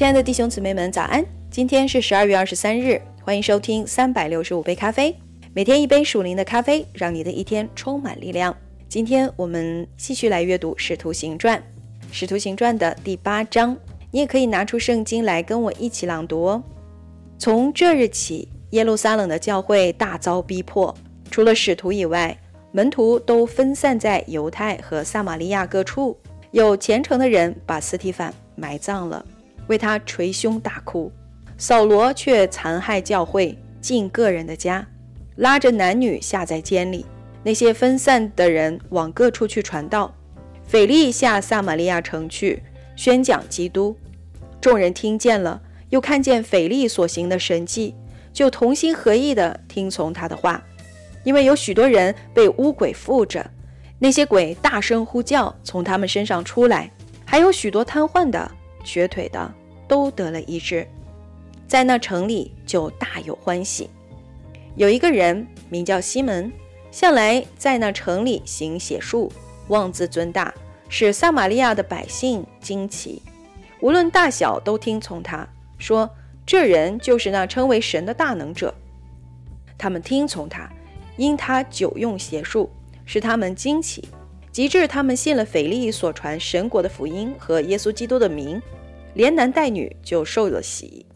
[0.00, 1.22] 亲爱的弟兄姊妹们，早安！
[1.50, 5.14] 今天是十二月二十三日，欢迎收听三百六十五杯咖啡，
[5.52, 8.56] 每天一杯属灵的咖啡，让你的一天充满力量。
[8.88, 11.58] 今天我们继续来阅读《使徒行传》，
[12.10, 13.76] 《使徒行传》的第八章，
[14.10, 16.62] 你也可以拿出圣经来跟我一起朗读哦。
[17.38, 20.96] 从这日起，耶路撒冷的教会大遭逼迫，
[21.30, 22.34] 除了使徒以外，
[22.72, 26.16] 门徒都分散在犹太和撒玛利亚各处。
[26.52, 29.22] 有虔诚的人把斯提凡埋葬了，
[29.70, 31.10] 为他捶胸大哭。
[31.56, 34.84] 扫罗却残害教会，进个人的家，
[35.36, 37.06] 拉着男女下在监里。
[37.44, 40.12] 那些分散的人往各处去传道。
[40.66, 42.62] 腓力下撒玛利亚城去
[42.96, 43.96] 宣讲基督。
[44.60, 47.94] 众人听见了，又看见腓力所行的神迹，
[48.32, 50.62] 就同心合意地听从他的话。
[51.22, 53.48] 因为有许多人被污鬼附着。
[53.98, 56.90] 那些鬼大声呼叫，从他们身上出来，
[57.24, 58.50] 还有许多瘫痪的、
[58.82, 59.54] 瘸腿的，
[59.90, 60.86] 都得了医治。
[61.66, 63.90] 在那城里就大有欢喜。
[64.76, 66.52] 有一个人名叫西门，
[66.92, 69.32] 向来在那城里行邪术，
[69.66, 70.54] 妄自尊大，
[70.88, 73.20] 使撒玛利亚的百姓惊奇。
[73.80, 75.44] 无论大小都听从他，
[75.76, 76.08] 说
[76.46, 78.72] 这人就是那称为神的大能者。
[79.76, 80.70] 他们听从他，
[81.16, 82.70] 因他久用邪术。
[83.06, 84.08] 使他们惊奇，
[84.52, 88.62] 及至他们信了腓力所传神国的福音和耶稣基督的名，
[89.14, 91.06] 连男带女就受了洗。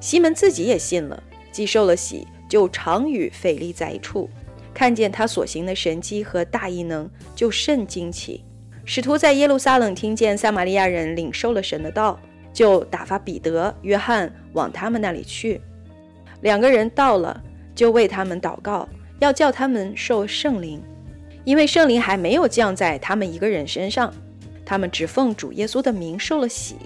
[0.00, 4.28] 西门自己也信了，既受了洗，就常与腓力在一处，
[4.72, 8.44] 看见他所行的神迹和大异能，就甚惊奇。
[8.84, 12.18] 使徒在耶路撒冷听见撒玛利亚人领受了神的道，
[12.52, 15.60] 就打发彼得、约翰往他们那里去。
[16.40, 17.42] 两个人到了，
[17.74, 18.88] 就为他们祷告，
[19.18, 20.82] 要叫他们受圣灵。
[21.44, 24.12] 因为圣灵还没有降在他们一个人身上，
[24.64, 26.76] 他们只奉主耶稣的名受了洗。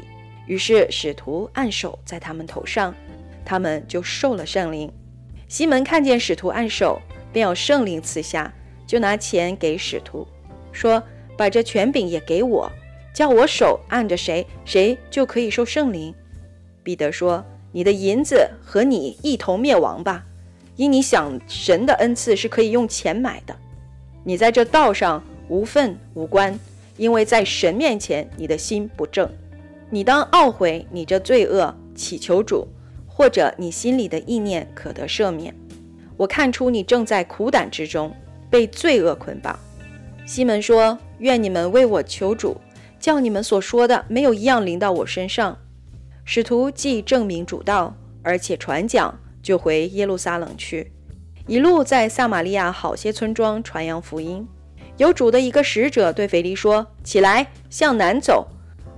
[0.47, 2.95] 于是使徒按手在他们头上，
[3.45, 4.91] 他们就受了圣灵。
[5.49, 7.01] 西门看见使徒按手，
[7.33, 8.53] 便有圣灵赐下，
[8.87, 10.27] 就拿钱给使徒，
[10.73, 11.03] 说
[11.37, 12.71] ：“把这权柄也给我，
[13.15, 16.15] 叫我手按着谁，谁就可以受圣灵。”
[16.83, 20.25] 彼得说：“你的银子和你一同灭亡吧，
[20.77, 23.55] 因你想神的恩赐是可以用钱买的。”
[24.25, 26.59] 你在这道上无份无关，
[26.97, 29.31] 因为在神面前你的心不正。
[29.95, 32.67] 你当懊悔你这罪恶，祈求主，
[33.07, 35.55] 或者你心里的意念可得赦免。
[36.17, 38.11] 我看出你正在苦胆之中，
[38.49, 39.55] 被罪恶捆绑。
[40.25, 42.57] 西门说：“愿你们为我求主，
[42.99, 45.59] 叫你们所说的没有一样临到我身上。”
[46.25, 50.91] 使徒既证明主道，而且传讲，就回耶路撒冷去。
[51.47, 54.49] 一路在撒玛利亚好些村庄传扬福音。
[54.97, 58.49] 有主的一个使者对腓力说：“起来，向南走，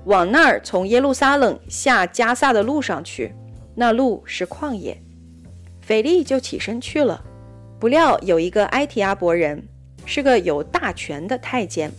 [0.04, 3.34] 往那儿从耶路撒冷下加萨的路上去。
[3.74, 5.00] 那路是旷野。”
[5.82, 7.22] 腓力就起身去了。
[7.78, 9.62] 不料有一个埃提阿伯人，
[10.06, 11.92] 是个有大权的太监，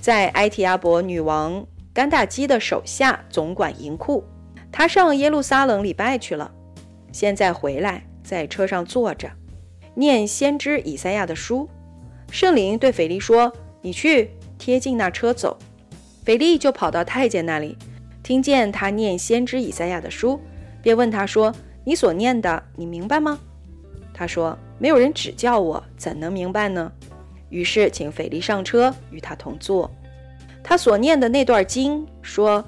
[0.00, 4.24] 在埃提阿伯女王甘大基的手下总管银库。
[4.72, 6.50] 他上耶路撒冷礼拜去了，
[7.12, 9.30] 现在回来，在车上坐着。
[9.94, 11.68] 念先知以赛亚的书，
[12.30, 13.52] 圣灵对腓力说
[13.82, 15.58] ：“你去贴近那车走。”
[16.26, 17.78] 腓力就跑到太监那里，
[18.24, 20.40] 听见他念先知以赛亚的书，
[20.82, 21.54] 便问他说
[21.86, 23.38] ：“你所念的，你明白吗？”
[24.12, 26.90] 他说：“没有人指教我，怎能明白呢？”
[27.48, 29.88] 于是请腓力上车，与他同坐。
[30.64, 32.64] 他所念的那段经说：“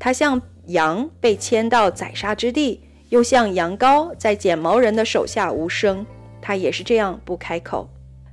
[0.00, 2.80] 他像羊被牵到宰杀之地，
[3.10, 6.06] 又像羊羔在剪毛人的手下无声。”
[6.40, 7.90] 他也是这样不开口。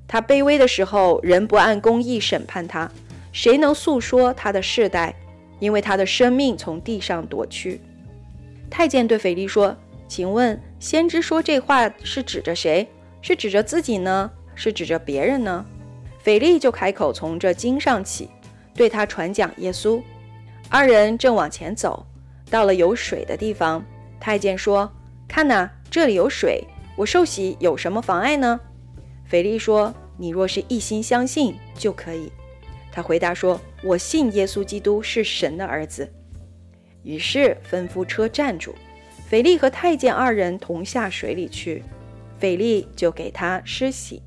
[0.08, 2.90] 他卑微的时候，人不按公义审判他，
[3.32, 5.16] 谁能诉说他的世代？
[5.60, 7.82] 因为他的生命从地上夺去。
[8.70, 9.76] 太监对腓力说
[10.08, 12.88] ：“请问，先知说这话是指着谁？
[13.22, 14.32] 是指着自己呢？
[14.56, 15.66] 是指着别人呢？”
[16.24, 18.30] 腓力就开口从这经上起，
[18.74, 20.02] 对他传讲耶稣。
[20.70, 22.06] 二人正往前走，
[22.50, 23.84] 到了有水的地方，
[24.20, 24.90] 太监说
[25.28, 26.64] ：“看哪，这里有水。”
[26.96, 28.60] 我受洗有什么妨碍呢？
[29.26, 32.32] 腓力说：“你若是一心相信，就可以。”
[32.92, 36.12] 他回答说：“我信耶稣基督是神的儿子。”
[37.04, 38.74] 于是吩咐车站住，
[39.30, 41.84] 腓力和太监二人同下水里去。
[42.40, 44.22] 腓力就给他施洗，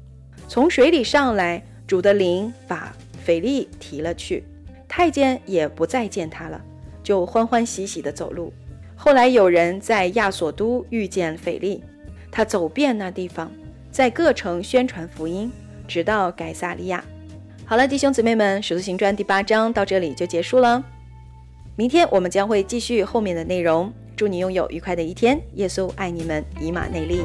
[0.48, 2.94] 从水里上来，主的灵把
[3.24, 4.44] 腓力提了去，
[4.86, 6.60] 太监也不再见他了，
[7.02, 8.52] 就欢欢喜喜地走路。
[8.94, 11.82] 后来有人在亚索都遇见腓力。
[12.30, 13.52] 他走遍那地方，
[13.90, 15.52] 在各城宣传福音，
[15.86, 17.04] 直到盖萨利亚。
[17.72, 20.84] 好了，弟兄姊妹们，《使徒行传》第八章到这里就结束了。
[21.74, 23.90] 明天我们将会继续后面的内容。
[24.14, 25.40] 祝你拥有愉快的一天。
[25.54, 27.22] 耶稣爱你们，以马内利。